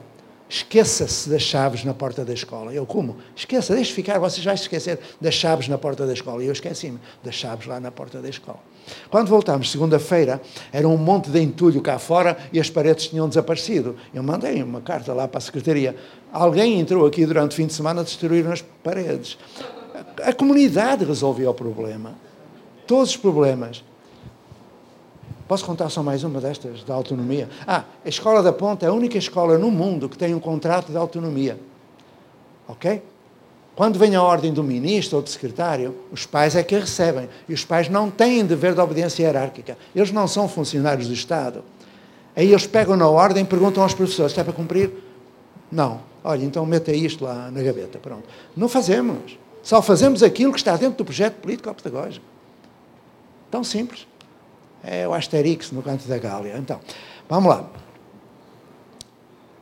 esqueça-se 0.53 1.31
das 1.31 1.41
chaves 1.41 1.83
na 1.83 1.95
porta 1.95 2.27
da 2.27 2.35
escola. 2.35 2.75
Eu, 2.75 2.85
como? 2.85 3.17
Esqueça, 3.35 3.75
deixe 3.75 3.91
ficar, 3.91 4.19
você 4.19 4.39
vai 4.43 4.55
se 4.55 4.65
esquecer 4.65 4.99
das 5.19 5.33
chaves 5.33 5.67
na 5.67 5.79
porta 5.79 6.07
da 6.07 6.13
escola. 6.13 6.45
E 6.45 6.47
eu 6.47 6.53
esqueci-me 6.53 6.99
das 7.25 7.35
chaves 7.35 7.67
lá 7.67 7.81
na 7.81 7.91
porta 7.91 8.21
da 8.21 8.29
escola. 8.29 8.61
Quando 9.11 9.29
voltámos, 9.29 9.71
segunda-feira, 9.71 10.43
era 10.71 10.87
um 10.87 10.99
monte 10.99 11.31
de 11.31 11.41
entulho 11.41 11.81
cá 11.81 11.99
fora 11.99 12.37
e 12.53 12.61
as 12.61 12.69
paredes 12.69 13.09
tinham 13.09 13.27
desaparecido. 13.31 13.97
Eu 14.13 14.23
mandei 14.23 14.63
uma 14.63 14.83
carta 14.83 15.15
lá 15.15 15.27
para 15.27 15.39
a 15.39 15.41
secretaria. 15.41 15.97
Alguém 16.31 16.79
entrou 16.79 17.07
aqui 17.07 17.25
durante 17.25 17.53
o 17.53 17.55
fim 17.55 17.67
de 17.67 17.73
semana, 17.73 18.05
destruíram 18.05 18.53
as 18.53 18.61
paredes. 18.61 19.39
A 20.23 20.35
comunidade 20.35 21.03
resolveu 21.03 21.49
o 21.49 21.55
problema. 21.55 22.15
Todos 22.87 23.11
os 23.11 23.17
problemas. 23.17 23.83
Posso 25.53 25.67
contar 25.67 25.91
só 25.91 26.03
mais 26.03 26.25
uma 26.25 26.41
destas, 26.41 26.83
da 26.83 26.95
autonomia? 26.95 27.47
Ah, 27.67 27.85
a 28.03 28.09
Escola 28.09 28.43
da 28.43 28.55
Ponta 28.55 28.87
é 28.87 28.89
a 28.89 28.93
única 28.95 29.19
escola 29.19 29.59
no 29.59 29.71
mundo 29.71 30.09
que 30.09 30.17
tem 30.17 30.35
um 30.35 30.41
contrato 30.41 30.91
de 30.91 30.97
autonomia. 30.97 31.61
Ok? 32.67 33.03
Quando 33.77 33.99
vem 33.99 34.15
a 34.15 34.23
ordem 34.23 34.51
do 34.51 34.65
ministro 34.65 35.19
ou 35.19 35.23
do 35.23 35.29
secretário, 35.29 35.95
os 36.11 36.25
pais 36.25 36.57
é 36.57 36.63
que 36.63 36.75
a 36.75 36.81
recebem. 36.81 37.29
E 37.47 37.53
os 37.53 37.67
pais 37.67 37.91
não 37.91 38.11
têm 38.11 38.47
dever 38.47 38.73
de 38.73 38.81
obediência 38.81 39.25
hierárquica. 39.25 39.77
Eles 39.95 40.11
não 40.11 40.27
são 40.27 40.49
funcionários 40.49 41.07
do 41.07 41.13
Estado. 41.13 41.63
Aí 42.35 42.49
eles 42.49 42.67
pegam 42.67 42.97
na 42.97 43.07
ordem 43.07 43.43
e 43.43 43.47
perguntam 43.47 43.83
aos 43.83 43.93
professores: 43.93 44.33
está 44.33 44.43
para 44.43 44.55
cumprir? 44.55 44.91
Não. 45.71 46.01
Olha, 46.25 46.47
então 46.47 46.65
meta 46.65 46.93
isto 46.93 47.25
lá 47.25 47.51
na 47.51 47.63
gaveta. 47.63 47.99
Pronto. 47.99 48.27
Não 48.57 48.71
fazemos. 48.71 49.39
Só 49.63 49.83
fazemos 49.83 50.23
aquilo 50.23 50.51
que 50.51 50.59
está 50.59 50.79
dentro 50.79 50.97
do 50.97 51.05
projeto 51.05 51.35
político-pedagógico. 51.43 52.25
Tão 53.51 53.63
simples. 53.63 54.07
É 54.85 55.07
o 55.07 55.15
Asterix 55.15 55.71
no 55.71 55.83
canto 55.83 56.07
da 56.09 56.19
Gália. 56.19 56.57
Então, 56.57 56.81
vamos 57.29 57.49
lá. 57.49 57.71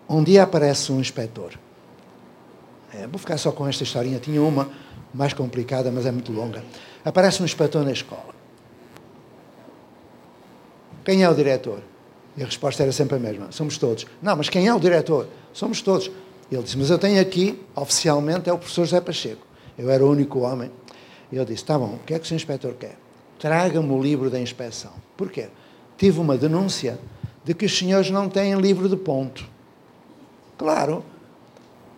Um 0.09 0.25
dia 0.25 0.43
aparece 0.43 0.91
um 0.91 1.00
inspetor. 1.00 1.53
É, 2.93 3.07
vou 3.07 3.19
ficar 3.19 3.39
só 3.39 3.53
com 3.53 3.69
esta 3.69 3.83
historinha. 3.83 4.19
Tinha 4.19 4.43
uma 4.43 4.71
mais 5.15 5.33
complicada, 5.33 5.91
mas 5.91 6.07
é 6.07 6.11
muito 6.11 6.33
longa. 6.33 6.65
Aparece 7.05 7.43
um 7.43 7.45
inspetor 7.45 7.85
na 7.85 7.93
escola. 7.93 8.35
Quem 11.05 11.23
é 11.23 11.29
o 11.29 11.35
diretor? 11.35 11.81
E 12.37 12.43
a 12.43 12.47
resposta 12.47 12.83
era 12.83 12.93
sempre 12.93 13.17
a 13.17 13.19
mesma: 13.19 13.53
somos 13.53 13.79
todos. 13.79 14.07
Não, 14.23 14.37
mas 14.37 14.49
quem 14.49 14.67
é 14.67 14.75
o 14.75 14.81
diretor? 14.81 15.29
Somos 15.53 15.81
todos. 15.83 16.11
Ele 16.50 16.62
disse: 16.62 16.77
Mas 16.77 16.91
eu 16.91 16.99
tenho 16.99 17.21
aqui, 17.21 17.61
oficialmente, 17.75 18.49
é 18.49 18.53
o 18.53 18.59
professor 18.59 18.85
José 18.85 19.00
Pacheco. 19.00 19.47
Eu 19.79 19.91
era 19.91 20.05
o 20.05 20.11
único 20.11 20.41
homem. 20.41 20.71
E 21.31 21.37
eu 21.37 21.45
disse: 21.45 21.62
Está 21.62 21.79
bom, 21.79 21.95
o 21.95 21.99
que 21.99 22.15
é 22.15 22.19
que 22.19 22.25
o 22.25 22.29
senhor 22.29 22.37
inspetor 22.37 22.75
quer? 22.75 22.99
Traga-me 23.39 23.91
o 23.93 24.03
livro 24.03 24.29
da 24.29 24.41
inspeção. 24.41 24.93
Porquê? 25.21 25.49
Tive 25.99 26.19
uma 26.19 26.35
denúncia 26.35 26.99
de 27.45 27.53
que 27.53 27.67
os 27.67 27.77
senhores 27.77 28.11
não 28.11 28.27
têm 28.27 28.55
livro 28.55 28.89
de 28.89 28.97
ponto. 28.97 29.47
Claro, 30.57 31.05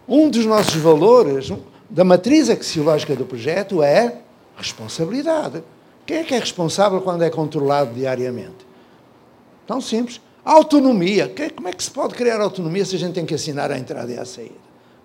um 0.08 0.28
dos 0.28 0.44
nossos 0.44 0.74
valores, 0.74 1.52
da 1.88 2.02
matriz 2.02 2.50
axiológica 2.50 3.14
do 3.14 3.24
projeto, 3.24 3.80
é 3.80 4.18
responsabilidade. 4.56 5.62
Quem 6.04 6.16
é 6.16 6.24
que 6.24 6.34
é 6.34 6.38
responsável 6.40 7.00
quando 7.00 7.22
é 7.22 7.30
controlado 7.30 7.94
diariamente? 7.94 8.66
Tão 9.68 9.80
simples. 9.80 10.20
Autonomia. 10.44 11.32
Como 11.54 11.68
é 11.68 11.72
que 11.72 11.84
se 11.84 11.92
pode 11.92 12.16
criar 12.16 12.40
autonomia 12.40 12.84
se 12.84 12.96
a 12.96 12.98
gente 12.98 13.14
tem 13.14 13.24
que 13.24 13.34
assinar 13.34 13.70
a 13.70 13.78
entrada 13.78 14.10
e 14.10 14.18
a 14.18 14.24
saída? 14.24 14.56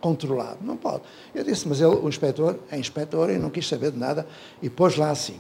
Controlado. 0.01 0.57
Não 0.63 0.75
pode. 0.75 1.03
Eu 1.35 1.43
disse, 1.43 1.67
mas 1.67 1.81
ele, 1.81 1.93
o 1.93 2.09
inspetor 2.09 2.57
é 2.71 2.79
inspetor 2.79 3.29
e 3.29 3.37
não 3.37 3.51
quis 3.51 3.67
saber 3.67 3.91
de 3.91 3.99
nada 3.99 4.25
e 4.59 4.71
pôs 4.71 4.97
lá 4.97 5.11
assim. 5.11 5.39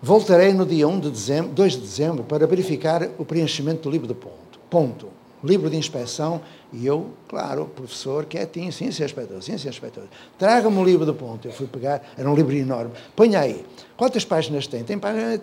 Voltarei 0.00 0.52
no 0.52 0.64
dia 0.64 0.86
1 0.86 1.00
de 1.00 1.10
dezembro, 1.10 1.52
2 1.52 1.72
de 1.72 1.80
dezembro 1.80 2.22
para 2.22 2.46
verificar 2.46 3.08
o 3.18 3.24
preenchimento 3.24 3.82
do 3.82 3.90
livro 3.90 4.06
de 4.06 4.14
ponto. 4.14 4.60
Ponto. 4.70 5.08
Livro 5.42 5.68
de 5.68 5.76
inspeção 5.76 6.40
e 6.72 6.86
eu, 6.86 7.10
claro, 7.28 7.66
professor, 7.66 8.24
quietinho, 8.24 8.72
sim, 8.72 8.90
senhor 8.90 9.06
inspetor, 9.06 9.42
sim, 9.42 9.56
senhor 9.56 9.72
inspetor. 9.72 10.04
Traga-me 10.36 10.76
um 10.76 10.84
livro 10.84 11.06
de 11.06 11.12
ponto. 11.12 11.46
Eu 11.46 11.52
fui 11.52 11.66
pegar, 11.66 12.02
era 12.16 12.28
um 12.30 12.34
livro 12.34 12.54
enorme. 12.54 12.92
Ponha 13.14 13.40
aí. 13.40 13.64
Quantas 13.96 14.24
páginas 14.24 14.66
tem? 14.66 14.84
Tem 14.84 14.98
páginas, 14.98 15.40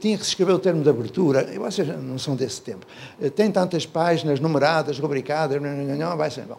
tinha 0.00 0.18
que 0.18 0.24
se 0.24 0.30
escrever 0.30 0.52
o 0.52 0.58
termo 0.58 0.82
de 0.82 0.88
abertura. 0.88 1.50
E 1.52 1.58
vocês 1.58 1.86
não 1.88 2.18
são 2.18 2.36
desse 2.36 2.60
tempo. 2.60 2.86
Tem 3.34 3.50
tantas 3.50 3.86
páginas 3.86 4.40
numeradas, 4.40 4.98
rubricadas, 4.98 5.60
não, 5.60 5.70
não, 5.70 5.96
não, 5.96 6.16
vai 6.16 6.30
ser 6.30 6.44
bom. 6.44 6.58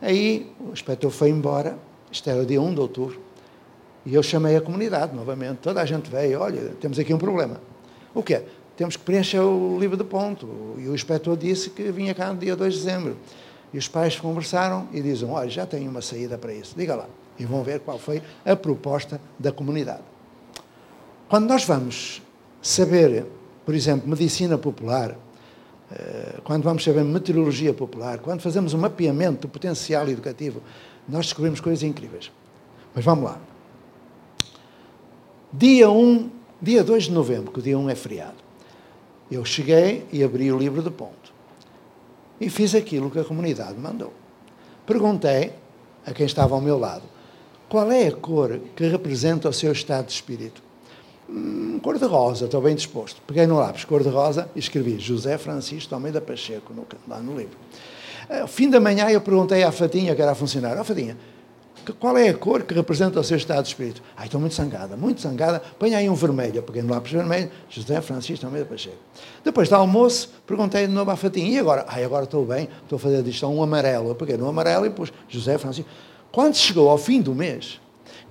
Aí 0.00 0.50
o 0.60 0.72
inspetor 0.72 1.10
foi 1.10 1.30
embora, 1.30 1.78
isto 2.10 2.28
era 2.28 2.42
o 2.42 2.46
dia 2.46 2.60
1 2.60 2.74
de 2.74 2.80
outubro, 2.80 3.23
e 4.06 4.14
eu 4.14 4.22
chamei 4.22 4.56
a 4.56 4.60
comunidade 4.60 5.14
novamente. 5.14 5.58
Toda 5.58 5.80
a 5.80 5.84
gente 5.84 6.10
veio, 6.10 6.40
olha, 6.40 6.72
temos 6.80 6.98
aqui 6.98 7.14
um 7.14 7.18
problema. 7.18 7.60
O 8.14 8.22
quê? 8.22 8.42
Temos 8.76 8.96
que 8.96 9.02
preencher 9.02 9.40
o 9.40 9.78
livro 9.78 9.96
de 9.96 10.04
ponto. 10.04 10.46
E 10.78 10.88
o 10.88 10.94
inspetor 10.94 11.36
disse 11.36 11.70
que 11.70 11.90
vinha 11.90 12.14
cá 12.14 12.32
no 12.32 12.38
dia 12.38 12.54
2 12.54 12.74
de 12.74 12.80
dezembro. 12.80 13.16
E 13.72 13.78
os 13.78 13.88
pais 13.88 14.18
conversaram 14.18 14.88
e 14.92 15.00
dizem, 15.00 15.28
olha, 15.28 15.48
já 15.48 15.64
tenho 15.64 15.90
uma 15.90 16.02
saída 16.02 16.36
para 16.36 16.52
isso. 16.52 16.74
Diga 16.76 16.94
lá. 16.94 17.06
E 17.38 17.44
vão 17.44 17.62
ver 17.62 17.80
qual 17.80 17.98
foi 17.98 18.22
a 18.44 18.54
proposta 18.54 19.20
da 19.38 19.50
comunidade. 19.50 20.02
Quando 21.28 21.48
nós 21.48 21.64
vamos 21.64 22.22
saber, 22.60 23.26
por 23.64 23.74
exemplo, 23.74 24.08
medicina 24.08 24.58
popular, 24.58 25.16
eh, 25.90 26.40
quando 26.44 26.62
vamos 26.62 26.84
saber 26.84 27.02
meteorologia 27.04 27.72
popular, 27.72 28.18
quando 28.18 28.40
fazemos 28.40 28.74
um 28.74 28.78
mapeamento 28.78 29.42
do 29.42 29.48
potencial 29.48 30.08
educativo, 30.08 30.60
nós 31.08 31.26
descobrimos 31.26 31.60
coisas 31.60 31.82
incríveis. 31.82 32.30
Mas 32.94 33.04
vamos 33.04 33.24
lá. 33.24 33.40
Dia 35.56 35.88
1, 35.88 36.30
dia 36.60 36.82
2 36.82 37.04
de 37.04 37.12
novembro, 37.12 37.52
que 37.52 37.60
o 37.60 37.62
dia 37.62 37.78
1 37.78 37.88
é 37.88 37.94
feriado, 37.94 38.34
eu 39.30 39.44
cheguei 39.44 40.04
e 40.12 40.24
abri 40.24 40.50
o 40.50 40.58
livro 40.58 40.82
de 40.82 40.90
ponto. 40.90 41.32
E 42.40 42.50
fiz 42.50 42.74
aquilo 42.74 43.08
que 43.08 43.20
a 43.20 43.24
comunidade 43.24 43.78
mandou. 43.78 44.12
Perguntei 44.84 45.52
a 46.04 46.12
quem 46.12 46.26
estava 46.26 46.56
ao 46.56 46.60
meu 46.60 46.76
lado 46.76 47.04
qual 47.68 47.92
é 47.92 48.08
a 48.08 48.12
cor 48.12 48.58
que 48.74 48.88
representa 48.88 49.48
o 49.48 49.52
seu 49.52 49.70
estado 49.70 50.06
de 50.06 50.12
espírito. 50.14 50.60
Hum, 51.30 51.78
cor 51.80 52.00
de 52.00 52.04
rosa, 52.04 52.46
estou 52.46 52.60
bem 52.60 52.74
disposto. 52.74 53.22
Peguei 53.24 53.46
no 53.46 53.56
lápis 53.56 53.84
cor 53.84 54.02
de 54.02 54.08
rosa 54.08 54.50
e 54.56 54.58
escrevi 54.58 54.98
José 54.98 55.38
Francisco 55.38 55.94
Almeida 55.94 56.20
Pacheco 56.20 56.74
no, 56.74 56.84
lá 57.06 57.20
no 57.20 57.36
livro. 57.38 57.56
Ao 58.28 58.48
fim 58.48 58.68
da 58.68 58.80
manhã 58.80 59.08
eu 59.08 59.20
perguntei 59.20 59.62
à 59.62 59.70
Fatinha, 59.70 60.16
que 60.16 60.22
era 60.22 60.32
a 60.32 60.34
funcionária, 60.34 60.80
ó 60.80 60.82
oh, 60.82 61.33
qual 61.92 62.16
é 62.16 62.28
a 62.28 62.34
cor 62.34 62.62
que 62.62 62.74
representa 62.74 63.20
o 63.20 63.24
seu 63.24 63.36
estado 63.36 63.62
de 63.62 63.68
espírito? 63.68 64.02
Ah, 64.16 64.24
estou 64.24 64.40
muito 64.40 64.54
zangada, 64.54 64.96
muito 64.96 65.20
zangada. 65.20 65.62
Põe 65.78 65.94
aí 65.94 66.08
um 66.08 66.14
vermelho. 66.14 66.56
Eu 66.56 66.62
peguei 66.62 66.82
no 66.82 66.92
lápis 66.92 67.12
vermelho, 67.12 67.50
José 67.68 68.00
Francisco 68.00 68.46
Almeida 68.46 68.66
Pacheco. 68.66 68.96
Depois 69.44 69.68
do 69.68 69.74
almoço, 69.74 70.30
perguntei 70.46 70.86
de 70.86 70.92
novo 70.92 71.10
à 71.10 71.16
Fatinha, 71.16 71.48
e 71.48 71.58
agora? 71.58 71.84
Ah, 71.88 71.96
agora 72.04 72.24
estou 72.24 72.44
bem, 72.44 72.68
estou 72.82 72.96
a 72.96 72.98
fazer 72.98 73.22
disto 73.22 73.46
um 73.46 73.62
amarelo. 73.62 74.08
Eu 74.08 74.14
peguei 74.14 74.36
no 74.36 74.48
amarelo 74.48 74.86
e 74.86 74.90
pus 74.90 75.12
José 75.28 75.58
Francisco. 75.58 75.88
Quando 76.32 76.56
chegou 76.56 76.88
ao 76.88 76.98
fim 76.98 77.20
do 77.20 77.34
mês, 77.34 77.80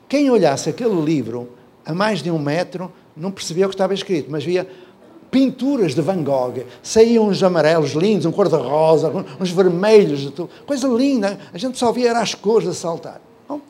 quem 0.09 0.29
olhasse 0.29 0.69
aquele 0.69 0.99
livro 1.01 1.49
a 1.85 1.93
mais 1.93 2.21
de 2.21 2.31
um 2.31 2.39
metro 2.39 2.91
não 3.15 3.31
percebia 3.31 3.65
o 3.65 3.69
que 3.69 3.75
estava 3.75 3.93
escrito, 3.93 4.31
mas 4.31 4.43
via 4.43 4.67
pinturas 5.33 5.95
de 5.95 6.01
Van 6.01 6.23
Gogh, 6.23 6.63
saíam 6.83 7.27
uns 7.27 7.41
amarelos 7.41 7.93
lindos, 7.93 8.27
um 8.27 8.31
cor-de-rosa, 8.31 9.11
uns 9.41 9.49
vermelhos, 9.49 10.31
coisa 10.65 10.87
linda. 10.87 11.39
A 11.51 11.57
gente 11.57 11.77
só 11.77 11.91
via 11.91 12.11
as 12.17 12.35
cores 12.35 12.69
a 12.69 12.73
saltar. 12.73 13.19
Bom, 13.47 13.61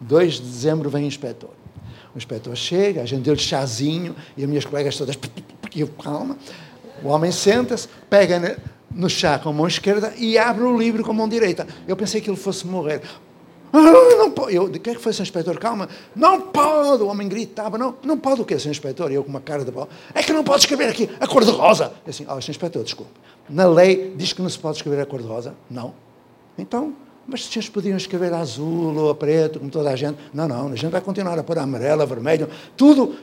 2 0.00 0.34
de 0.34 0.42
dezembro 0.42 0.90
vem 0.90 1.04
o 1.04 1.06
inspetor. 1.06 1.50
O 2.14 2.18
inspetor 2.18 2.54
chega, 2.54 3.02
a 3.02 3.06
gente 3.06 3.22
deu-lhe 3.22 3.40
chazinho 3.40 4.14
e 4.36 4.42
as 4.42 4.48
minhas 4.48 4.64
colegas 4.64 4.96
todas, 4.96 5.18
eu, 5.74 5.88
calma. 5.88 6.36
O 7.02 7.08
homem 7.08 7.32
senta-se, 7.32 7.88
pega 8.08 8.58
no 8.90 9.10
chá 9.10 9.38
com 9.38 9.48
a 9.48 9.52
mão 9.52 9.66
esquerda 9.66 10.14
e 10.16 10.38
abre 10.38 10.62
o 10.62 10.78
livro 10.78 11.02
com 11.02 11.10
a 11.10 11.14
mão 11.14 11.28
direita. 11.28 11.66
Eu 11.86 11.96
pensei 11.96 12.20
que 12.20 12.30
ele 12.30 12.36
fosse 12.36 12.66
morrer. 12.66 13.02
Ah, 13.72 14.16
não 14.16 14.30
pode. 14.30 14.54
Eu, 14.54 14.66
o 14.66 14.70
que 14.70 14.90
é 14.90 14.94
que 14.94 15.00
foi, 15.00 15.12
Sr. 15.12 15.22
Inspetor? 15.22 15.58
Calma. 15.58 15.88
Não 16.14 16.40
pode. 16.40 17.02
O 17.02 17.08
homem 17.08 17.28
gritava. 17.28 17.76
Não, 17.76 17.96
não 18.04 18.16
pode 18.16 18.40
o 18.40 18.44
quê, 18.44 18.56
Sr. 18.56 18.70
Inspetor? 18.70 19.10
E 19.10 19.14
eu 19.14 19.24
com 19.24 19.30
uma 19.30 19.40
cara 19.40 19.64
de 19.64 19.70
bola. 19.72 19.88
É 20.14 20.22
que 20.22 20.32
não 20.32 20.44
pode 20.44 20.60
escrever 20.60 20.88
aqui 20.88 21.10
a 21.18 21.26
cor 21.26 21.44
de 21.44 21.50
rosa. 21.50 21.92
Eu 22.06 22.10
assim, 22.10 22.24
oh, 22.28 22.40
Sr. 22.40 22.50
Inspetor, 22.50 22.84
desculpe. 22.84 23.10
Na 23.50 23.66
lei 23.66 24.14
diz 24.16 24.32
que 24.32 24.40
não 24.40 24.48
se 24.48 24.58
pode 24.60 24.76
escrever 24.76 25.00
a 25.00 25.06
cor 25.06 25.20
de 25.20 25.26
rosa? 25.26 25.56
Não. 25.68 25.92
Então, 26.56 26.94
mas 27.26 27.44
senhores 27.44 27.68
podiam 27.68 27.96
escrever 27.96 28.32
azul 28.32 28.96
ou 28.96 29.14
preto, 29.14 29.58
como 29.58 29.70
toda 29.70 29.90
a 29.90 29.96
gente. 29.96 30.18
Não, 30.32 30.46
não, 30.46 30.68
a 30.68 30.76
gente 30.76 30.90
vai 30.90 31.00
continuar 31.00 31.38
a 31.38 31.42
pôr 31.42 31.58
amarelo, 31.58 32.06
vermelho, 32.06 32.48
tudo. 32.76 33.14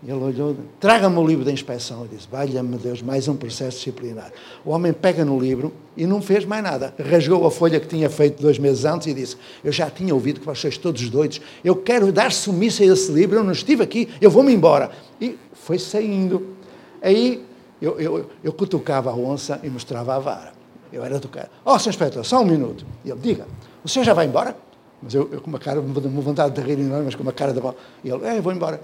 Ele 0.00 0.12
olhou, 0.12 0.56
traga-me 0.78 1.18
o 1.18 1.26
livro 1.26 1.44
da 1.44 1.50
inspeção. 1.50 2.02
Eu 2.02 2.08
disse, 2.08 2.28
valha-me 2.30 2.76
Deus, 2.76 3.02
mais 3.02 3.26
um 3.26 3.34
processo 3.34 3.78
disciplinar. 3.78 4.30
O 4.64 4.70
homem 4.70 4.92
pega 4.92 5.24
no 5.24 5.40
livro 5.40 5.72
e 5.96 6.06
não 6.06 6.22
fez 6.22 6.44
mais 6.44 6.62
nada. 6.62 6.94
Rasgou 7.10 7.44
a 7.44 7.50
folha 7.50 7.80
que 7.80 7.88
tinha 7.88 8.08
feito 8.08 8.40
dois 8.40 8.60
meses 8.60 8.84
antes 8.84 9.08
e 9.08 9.14
disse, 9.14 9.36
eu 9.64 9.72
já 9.72 9.90
tinha 9.90 10.14
ouvido 10.14 10.38
que 10.38 10.46
vocês 10.46 10.78
todos 10.78 11.10
doidos, 11.10 11.40
eu 11.64 11.74
quero 11.74 12.12
dar 12.12 12.30
sumiço 12.30 12.82
a 12.84 12.86
esse 12.86 13.10
livro, 13.10 13.38
eu 13.38 13.44
não 13.44 13.50
estive 13.50 13.82
aqui, 13.82 14.08
eu 14.20 14.30
vou-me 14.30 14.52
embora. 14.52 14.92
E 15.20 15.36
foi 15.52 15.80
saindo. 15.80 16.54
Aí 17.02 17.44
eu, 17.82 17.98
eu, 17.98 18.30
eu 18.44 18.52
cutucava 18.52 19.10
a 19.10 19.14
onça 19.14 19.58
e 19.64 19.68
mostrava 19.68 20.14
a 20.14 20.18
vara. 20.20 20.57
Eu 20.92 21.04
era 21.04 21.18
do 21.18 21.28
cara. 21.28 21.50
Ó, 21.64 21.74
oh, 21.74 21.78
senhor 21.78 21.90
inspetor, 21.90 22.24
só 22.24 22.40
um 22.40 22.44
minuto. 22.44 22.84
E 23.04 23.10
ele, 23.10 23.20
diga, 23.20 23.46
o 23.84 23.88
senhor 23.88 24.04
já 24.04 24.14
vai 24.14 24.26
embora? 24.26 24.56
Mas 25.02 25.14
eu, 25.14 25.28
eu 25.32 25.40
com 25.40 25.48
uma 25.48 25.58
cara, 25.58 25.80
uma 25.80 26.22
vontade 26.22 26.54
de 26.54 26.60
rir 26.60 26.80
enorme, 26.80 27.04
mas 27.06 27.14
com 27.14 27.22
uma 27.22 27.32
cara 27.32 27.52
de 27.52 27.60
bola. 27.60 27.76
E 28.02 28.10
ele, 28.10 28.26
é, 28.26 28.40
vou 28.40 28.52
embora. 28.52 28.80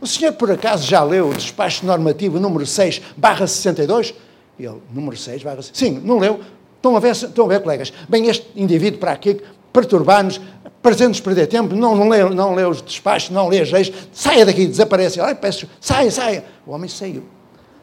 O 0.00 0.06
senhor, 0.06 0.32
por 0.32 0.50
acaso, 0.50 0.86
já 0.86 1.02
leu 1.02 1.28
o 1.28 1.34
despacho 1.34 1.84
normativo 1.86 2.40
número 2.40 2.66
6, 2.66 3.02
barra 3.16 3.46
62? 3.46 4.14
E 4.58 4.64
ele, 4.64 4.80
número 4.92 5.16
6, 5.16 5.42
barra 5.42 5.62
62? 5.62 5.78
Sim, 5.78 6.06
não 6.06 6.18
leu? 6.18 6.40
Estão 6.76 6.96
a 6.96 7.00
ver, 7.00 7.12
estão 7.12 7.44
a 7.44 7.48
ver 7.48 7.60
colegas? 7.60 7.92
Bem, 8.08 8.26
este 8.26 8.48
indivíduo 8.56 8.98
para 8.98 9.12
aqui 9.12 9.40
perturbar-nos, 9.72 10.40
parecendo-nos 10.82 11.20
perder 11.20 11.46
tempo, 11.46 11.74
não, 11.74 11.96
não, 11.96 12.08
lê, 12.08 12.28
não 12.28 12.54
lê 12.54 12.64
os 12.64 12.82
despachos, 12.82 13.30
não 13.30 13.48
lê 13.48 13.60
as 13.60 13.70
leis, 13.70 13.92
saia 14.12 14.44
daqui, 14.44 14.66
desaparece. 14.66 15.20
Ai, 15.20 15.34
peço, 15.34 15.68
saia, 15.80 16.10
saia. 16.10 16.44
O 16.66 16.72
homem 16.72 16.88
saiu. 16.88 17.24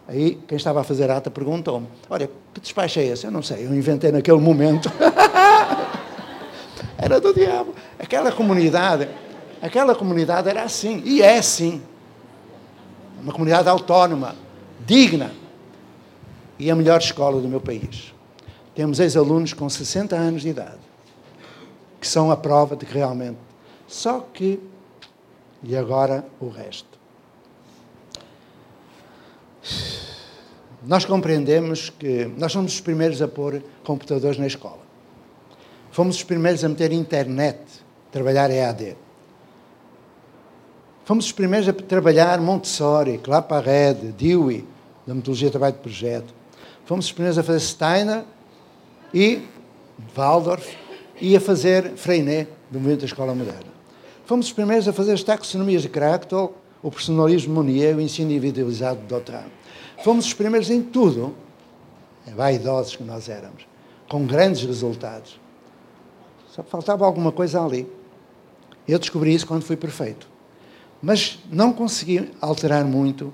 Aí, 0.09 0.39
quem 0.47 0.55
estava 0.55 0.81
a 0.81 0.83
fazer 0.83 1.11
a 1.11 1.17
ata 1.17 1.29
perguntou-me: 1.29 1.87
Olha, 2.09 2.27
que 2.51 2.59
despacho 2.59 2.99
é 2.99 3.05
esse? 3.05 3.27
Eu 3.27 3.31
não 3.31 3.43
sei, 3.43 3.67
eu 3.67 3.75
inventei 3.75 4.11
naquele 4.11 4.39
momento. 4.39 4.91
era 6.97 7.21
do 7.21 7.31
diabo. 7.31 7.75
Aquela 7.99 8.31
comunidade, 8.31 9.07
aquela 9.61 9.93
comunidade 9.93 10.49
era 10.49 10.63
assim, 10.63 11.03
e 11.05 11.21
é 11.21 11.37
assim. 11.37 11.79
Uma 13.21 13.31
comunidade 13.31 13.69
autónoma, 13.69 14.35
digna. 14.83 15.31
E 16.57 16.71
a 16.71 16.75
melhor 16.75 16.99
escola 16.99 17.39
do 17.39 17.47
meu 17.47 17.61
país. 17.61 18.11
Temos 18.73 18.99
ex-alunos 18.99 19.53
com 19.53 19.69
60 19.69 20.15
anos 20.15 20.41
de 20.41 20.49
idade, 20.49 20.79
que 22.01 22.07
são 22.07 22.31
a 22.31 22.35
prova 22.35 22.75
de 22.75 22.83
que 22.83 22.95
realmente. 22.95 23.37
Só 23.87 24.25
que. 24.33 24.59
E 25.61 25.77
agora 25.77 26.25
o 26.39 26.49
resto. 26.49 26.88
Nós 30.89 31.05
compreendemos 31.05 31.91
que 31.91 32.25
nós 32.35 32.51
somos 32.51 32.73
os 32.73 32.81
primeiros 32.81 33.21
a 33.21 33.27
pôr 33.27 33.61
computadores 33.83 34.39
na 34.39 34.47
escola. 34.47 34.79
Fomos 35.91 36.15
os 36.15 36.23
primeiros 36.23 36.65
a 36.65 36.69
meter 36.69 36.91
internet, 36.91 37.59
trabalhar 38.11 38.49
EAD. 38.49 38.97
Fomos 41.05 41.25
os 41.25 41.31
primeiros 41.31 41.69
a 41.69 41.73
trabalhar 41.73 42.41
Montessori, 42.41 43.19
Claparede, 43.19 44.11
Dewey, 44.13 44.65
da 45.05 45.13
metodologia 45.13 45.49
de 45.49 45.51
trabalho 45.51 45.75
de 45.75 45.81
projeto. 45.81 46.33
Fomos 46.85 47.05
os 47.05 47.11
primeiros 47.11 47.37
a 47.37 47.43
fazer 47.43 47.59
Steiner 47.59 48.23
e 49.13 49.43
Waldorf 50.17 50.75
e 51.21 51.37
a 51.37 51.39
fazer 51.39 51.91
Freinet, 51.97 52.49
do 52.71 52.79
movimento 52.79 53.01
da 53.01 53.05
escola 53.05 53.35
moderna. 53.35 53.71
Fomos 54.25 54.47
os 54.47 54.53
primeiros 54.53 54.87
a 54.87 54.93
fazer 54.93 55.13
as 55.13 55.21
taxonomias 55.21 55.83
de 55.83 55.89
Krakow, 55.89 56.57
o 56.81 56.89
personalismo 56.89 57.53
Monnier, 57.53 57.95
o 57.95 58.01
ensino 58.01 58.31
individualizado 58.31 59.01
de 59.01 59.05
Dautrand. 59.05 59.58
Fomos 60.03 60.25
os 60.25 60.33
primeiros 60.33 60.69
em 60.69 60.81
tudo, 60.81 61.35
é 62.25 62.31
vaidosos 62.31 62.95
que 62.95 63.03
nós 63.03 63.27
éramos, 63.27 63.67
com 64.07 64.25
grandes 64.25 64.63
resultados. 64.63 65.39
Só 66.49 66.63
faltava 66.63 67.05
alguma 67.05 67.31
coisa 67.31 67.63
ali. 67.63 67.87
Eu 68.87 68.97
descobri 68.97 69.33
isso 69.33 69.45
quando 69.45 69.63
fui 69.63 69.75
prefeito. 69.75 70.27
Mas 71.01 71.39
não 71.51 71.71
consegui 71.71 72.31
alterar 72.41 72.83
muito 72.85 73.33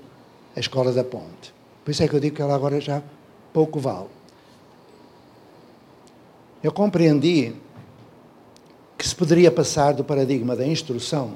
a 0.54 0.60
escola 0.60 0.92
da 0.92 1.02
ponte. 1.02 1.54
Por 1.84 1.90
isso 1.90 2.02
é 2.02 2.08
que 2.08 2.14
eu 2.14 2.20
digo 2.20 2.36
que 2.36 2.42
ela 2.42 2.54
agora 2.54 2.80
já 2.80 3.02
pouco 3.52 3.78
vale. 3.78 4.08
Eu 6.62 6.72
compreendi 6.72 7.54
que 8.98 9.06
se 9.06 9.14
poderia 9.14 9.50
passar 9.50 9.92
do 9.92 10.02
paradigma 10.02 10.56
da 10.56 10.66
instrução 10.66 11.34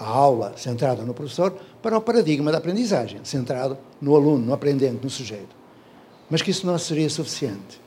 à 0.00 0.08
aula 0.08 0.54
centrada 0.56 1.02
no 1.02 1.12
professor 1.12 1.52
para 1.82 1.96
o 1.96 2.00
paradigma 2.00 2.50
da 2.50 2.58
aprendizagem, 2.58 3.20
centrado 3.22 3.76
no 4.00 4.16
aluno, 4.16 4.46
no 4.46 4.54
aprendente, 4.54 5.04
no 5.04 5.10
sujeito. 5.10 5.54
Mas 6.30 6.40
que 6.40 6.50
isso 6.50 6.66
não 6.66 6.78
seria 6.78 7.10
suficiente. 7.10 7.80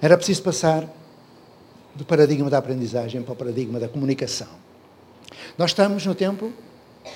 Era 0.00 0.16
preciso 0.16 0.42
passar 0.42 0.88
do 1.94 2.04
paradigma 2.04 2.48
da 2.48 2.58
aprendizagem 2.58 3.22
para 3.22 3.32
o 3.32 3.36
paradigma 3.36 3.78
da 3.78 3.88
comunicação. 3.88 4.48
Nós 5.58 5.70
estamos 5.70 6.06
no 6.06 6.14
tempo 6.14 6.52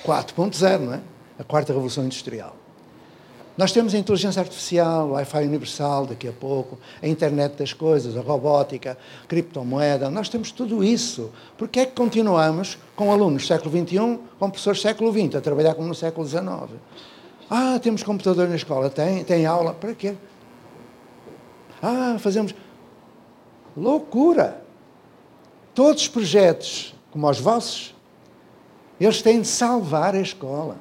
4.0, 0.05 0.79
não 0.79 0.93
é? 0.93 1.01
A 1.39 1.43
quarta 1.43 1.73
revolução 1.73 2.05
industrial. 2.05 2.55
Nós 3.55 3.71
temos 3.71 3.93
a 3.93 3.97
inteligência 3.99 4.39
artificial, 4.39 5.09
o 5.09 5.11
Wi-Fi 5.11 5.43
universal 5.43 6.07
daqui 6.07 6.27
a 6.27 6.31
pouco, 6.31 6.79
a 7.01 7.07
internet 7.07 7.55
das 7.55 7.71
coisas, 7.71 8.17
a 8.17 8.21
robótica, 8.21 8.97
a 9.23 9.27
criptomoeda. 9.27 10.09
Nós 10.09 10.27
temos 10.27 10.51
tudo 10.51 10.83
isso. 10.83 11.31
Por 11.55 11.67
que 11.67 11.81
é 11.81 11.85
que 11.85 11.91
continuamos 11.91 12.79
com 12.95 13.11
alunos 13.11 13.43
do 13.43 13.47
século 13.47 13.71
XXI, 13.71 14.19
com 14.39 14.49
professores 14.49 14.79
do 14.79 14.81
século 14.81 15.11
XX, 15.11 15.35
a 15.35 15.41
trabalhar 15.41 15.75
como 15.75 15.87
no 15.87 15.93
século 15.93 16.27
XIX? 16.27 16.71
Ah, 17.47 17.77
temos 17.79 18.01
computador 18.01 18.49
na 18.49 18.55
escola. 18.55 18.89
Tem, 18.89 19.23
tem 19.23 19.45
aula. 19.45 19.75
Para 19.75 19.93
quê? 19.93 20.15
Ah, 21.79 22.17
fazemos. 22.17 22.55
Loucura! 23.77 24.63
Todos 25.75 26.03
os 26.03 26.07
projetos, 26.07 26.95
como 27.11 27.29
os 27.29 27.39
vossos, 27.39 27.93
eles 28.99 29.21
têm 29.21 29.41
de 29.41 29.47
salvar 29.47 30.15
a 30.15 30.21
escola. 30.21 30.77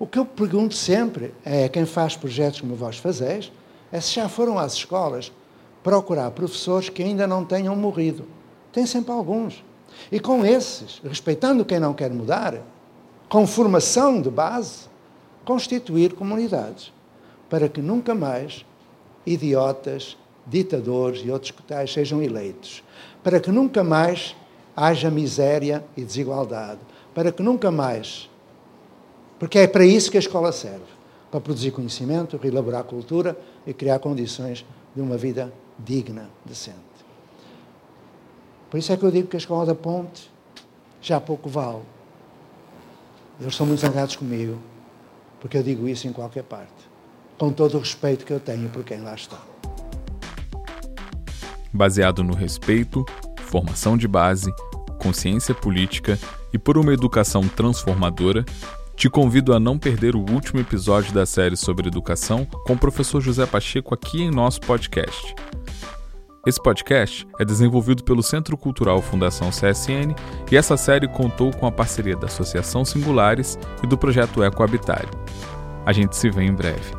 O 0.00 0.06
que 0.06 0.18
eu 0.18 0.24
pergunto 0.24 0.74
sempre 0.74 1.34
é 1.44 1.68
quem 1.68 1.84
faz 1.84 2.16
projetos 2.16 2.62
como 2.62 2.74
vós 2.74 2.96
fazeis, 2.96 3.52
é 3.92 4.00
se 4.00 4.14
já 4.14 4.30
foram 4.30 4.58
às 4.58 4.72
escolas 4.72 5.30
procurar 5.82 6.30
professores 6.30 6.88
que 6.88 7.02
ainda 7.02 7.26
não 7.26 7.44
tenham 7.44 7.76
morrido. 7.76 8.24
Tem 8.72 8.86
sempre 8.86 9.12
alguns. 9.12 9.62
E 10.10 10.18
com 10.18 10.42
esses, 10.42 11.02
respeitando 11.04 11.66
quem 11.66 11.78
não 11.78 11.92
quer 11.92 12.10
mudar, 12.10 12.62
com 13.28 13.46
formação 13.46 14.22
de 14.22 14.30
base, 14.30 14.88
constituir 15.44 16.14
comunidades, 16.14 16.90
para 17.50 17.68
que 17.68 17.82
nunca 17.82 18.14
mais 18.14 18.64
idiotas, 19.26 20.16
ditadores 20.46 21.20
e 21.22 21.30
outros 21.30 21.50
que 21.50 21.62
tais 21.62 21.92
sejam 21.92 22.22
eleitos, 22.22 22.82
para 23.22 23.38
que 23.38 23.50
nunca 23.50 23.84
mais 23.84 24.34
haja 24.74 25.10
miséria 25.10 25.84
e 25.94 26.02
desigualdade, 26.02 26.80
para 27.14 27.30
que 27.30 27.42
nunca 27.42 27.70
mais 27.70 28.30
porque 29.40 29.58
é 29.58 29.66
para 29.66 29.86
isso 29.86 30.10
que 30.10 30.18
a 30.18 30.20
escola 30.20 30.52
serve 30.52 30.84
para 31.30 31.40
produzir 31.40 31.70
conhecimento, 31.70 32.36
reelaborar 32.36 32.84
cultura 32.84 33.38
e 33.66 33.72
criar 33.72 33.98
condições 33.98 34.66
de 34.94 35.00
uma 35.00 35.16
vida 35.16 35.50
digna, 35.78 36.28
decente. 36.44 36.78
Por 38.68 38.76
isso 38.76 38.92
é 38.92 38.96
que 38.98 39.02
eu 39.02 39.10
digo 39.10 39.28
que 39.28 39.36
a 39.36 39.38
escola 39.38 39.64
da 39.64 39.74
Ponte 39.74 40.30
já 41.00 41.18
pouco 41.18 41.48
vale. 41.48 41.80
Eles 43.40 43.56
são 43.56 43.64
muito 43.64 43.80
zangados 43.80 44.14
comigo, 44.14 44.58
porque 45.40 45.56
eu 45.56 45.62
digo 45.62 45.88
isso 45.88 46.06
em 46.06 46.12
qualquer 46.12 46.42
parte, 46.42 46.90
com 47.38 47.50
todo 47.50 47.76
o 47.76 47.80
respeito 47.80 48.26
que 48.26 48.32
eu 48.32 48.40
tenho 48.40 48.68
por 48.68 48.84
quem 48.84 49.00
lá 49.00 49.14
está. 49.14 49.38
Baseado 51.72 52.22
no 52.22 52.34
respeito, 52.34 53.06
formação 53.46 53.96
de 53.96 54.06
base, 54.06 54.52
consciência 54.98 55.54
política 55.54 56.18
e 56.52 56.58
por 56.58 56.76
uma 56.76 56.92
educação 56.92 57.48
transformadora, 57.48 58.44
te 59.00 59.08
convido 59.08 59.54
a 59.54 59.58
não 59.58 59.78
perder 59.78 60.14
o 60.14 60.18
último 60.30 60.60
episódio 60.60 61.14
da 61.14 61.24
série 61.24 61.56
sobre 61.56 61.88
educação 61.88 62.44
com 62.44 62.74
o 62.74 62.78
professor 62.78 63.18
José 63.18 63.46
Pacheco 63.46 63.94
aqui 63.94 64.20
em 64.20 64.30
nosso 64.30 64.60
podcast. 64.60 65.34
Esse 66.46 66.62
podcast 66.62 67.26
é 67.38 67.44
desenvolvido 67.46 68.04
pelo 68.04 68.22
Centro 68.22 68.58
Cultural 68.58 69.00
Fundação 69.00 69.48
CSN 69.48 70.14
e 70.52 70.54
essa 70.54 70.76
série 70.76 71.08
contou 71.08 71.50
com 71.50 71.66
a 71.66 71.72
parceria 71.72 72.14
da 72.14 72.26
Associação 72.26 72.84
Singulares 72.84 73.58
e 73.82 73.86
do 73.86 73.96
projeto 73.96 74.44
Ecohabitário. 74.44 75.08
A 75.86 75.94
gente 75.94 76.14
se 76.14 76.28
vê 76.28 76.42
em 76.42 76.52
breve. 76.52 76.92